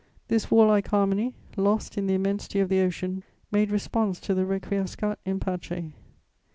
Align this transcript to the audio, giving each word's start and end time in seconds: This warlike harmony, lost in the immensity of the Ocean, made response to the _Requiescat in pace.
This 0.29 0.49
warlike 0.49 0.87
harmony, 0.87 1.35
lost 1.55 1.95
in 1.95 2.07
the 2.07 2.15
immensity 2.15 2.59
of 2.59 2.69
the 2.69 2.81
Ocean, 2.81 3.21
made 3.51 3.69
response 3.69 4.19
to 4.21 4.33
the 4.33 4.41
_Requiescat 4.45 5.17
in 5.25 5.39
pace. 5.39 5.91